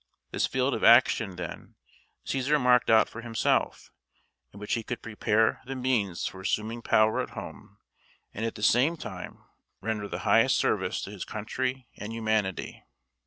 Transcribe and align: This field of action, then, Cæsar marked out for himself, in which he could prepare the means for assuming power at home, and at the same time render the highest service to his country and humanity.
This 0.31 0.47
field 0.47 0.73
of 0.73 0.83
action, 0.83 1.35
then, 1.35 1.75
Cæsar 2.25 2.59
marked 2.59 2.89
out 2.89 3.07
for 3.07 3.21
himself, 3.21 3.91
in 4.51 4.59
which 4.59 4.73
he 4.73 4.81
could 4.81 5.03
prepare 5.03 5.61
the 5.67 5.75
means 5.75 6.25
for 6.25 6.41
assuming 6.41 6.81
power 6.81 7.21
at 7.21 7.37
home, 7.37 7.77
and 8.33 8.43
at 8.43 8.55
the 8.55 8.63
same 8.63 8.97
time 8.97 9.43
render 9.79 10.07
the 10.07 10.17
highest 10.25 10.57
service 10.57 11.03
to 11.03 11.11
his 11.11 11.23
country 11.23 11.87
and 11.99 12.11
humanity. 12.11 12.81